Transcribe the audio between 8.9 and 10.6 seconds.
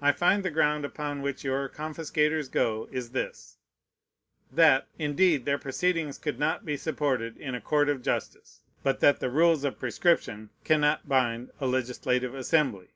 that the rules of prescription